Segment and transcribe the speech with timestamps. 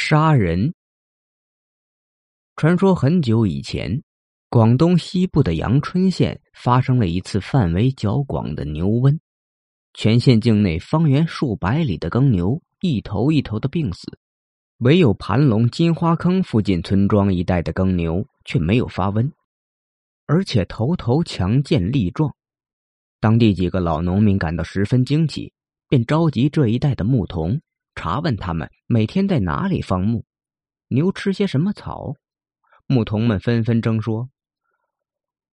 [0.00, 0.72] 杀人。
[2.54, 4.00] 传说很久以前，
[4.48, 9.18] 广东西部的阳春县发生了一次范围较广的牛瘟，
[9.94, 14.18] 全县境内方圆数百里的耕牛一头一头的病死，
[14.78, 19.32] 唯有盘龙金花坑附近村庄一带的耕牛却没有发瘟，
[20.26, 22.32] 而且头头强健力壮。
[23.20, 25.52] 当地几个老农民感到十分惊奇，
[25.88, 27.60] 便召集这一带的牧童。
[27.98, 30.24] 查问他们每天在哪里放牧，
[30.86, 32.14] 牛吃些什么草？
[32.86, 34.30] 牧童们纷纷争说：“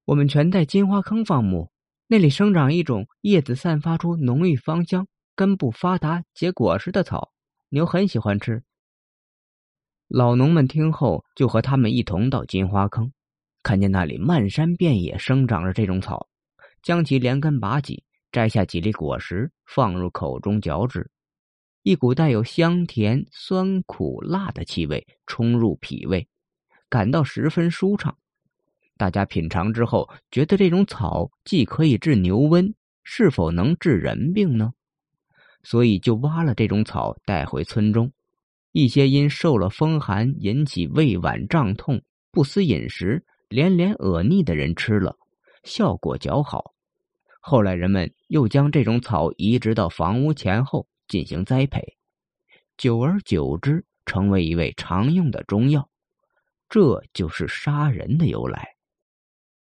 [0.05, 1.71] 我们全在金花坑放牧，
[2.05, 7.31] 那里生长一种叶子散发出浓郁芳香、根部发达、结果实的草，
[7.69, 8.61] 牛很喜欢吃。”
[10.07, 13.11] 老农们听后，就和他们一同到金花坑，
[13.63, 16.27] 看见那里漫山遍野生长着这种草，
[16.83, 21.09] 将其连根拔起，摘下几粒果实，放入口中嚼之。
[21.85, 26.27] 一股带有香甜、酸、苦、辣的气味冲入脾胃，
[26.89, 28.17] 感到十分舒畅。
[28.97, 34.73] 大家品尝之后，觉得这种草既可以治牛瘟，是否能治人病呢？
[35.61, 38.11] 所以就挖了这种草带回村中。
[38.71, 45.15] 一些因受了风寒引起胃脘胀痛、不思饮食、连连恶逆的人吃了，
[45.63, 46.73] 效果较好。
[47.39, 50.87] 后来人们又将这种草移植到房屋前后。
[51.07, 51.97] 进行栽培，
[52.77, 55.89] 久而久之，成为一味常用的中药，
[56.69, 58.74] 这就是杀人的由来。